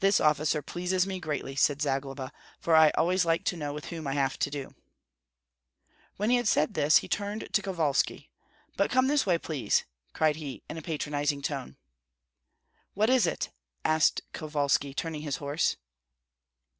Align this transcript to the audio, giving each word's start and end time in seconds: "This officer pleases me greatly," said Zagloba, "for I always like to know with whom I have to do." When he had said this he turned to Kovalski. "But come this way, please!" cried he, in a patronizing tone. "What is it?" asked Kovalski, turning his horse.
"This 0.00 0.18
officer 0.18 0.60
pleases 0.60 1.06
me 1.06 1.20
greatly," 1.20 1.54
said 1.54 1.80
Zagloba, 1.80 2.32
"for 2.58 2.74
I 2.74 2.90
always 2.98 3.24
like 3.24 3.44
to 3.44 3.56
know 3.56 3.72
with 3.72 3.84
whom 3.84 4.08
I 4.08 4.14
have 4.14 4.36
to 4.40 4.50
do." 4.50 4.74
When 6.16 6.30
he 6.30 6.36
had 6.36 6.48
said 6.48 6.74
this 6.74 6.96
he 6.96 7.06
turned 7.06 7.48
to 7.52 7.62
Kovalski. 7.62 8.28
"But 8.76 8.90
come 8.90 9.06
this 9.06 9.26
way, 9.26 9.38
please!" 9.38 9.84
cried 10.14 10.34
he, 10.34 10.64
in 10.68 10.78
a 10.78 10.82
patronizing 10.82 11.42
tone. 11.42 11.76
"What 12.94 13.08
is 13.08 13.24
it?" 13.24 13.50
asked 13.84 14.20
Kovalski, 14.32 14.92
turning 14.94 15.22
his 15.22 15.36
horse. 15.36 15.76